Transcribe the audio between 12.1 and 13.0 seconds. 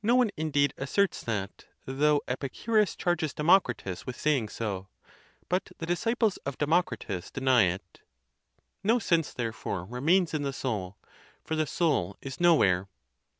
is nowhere.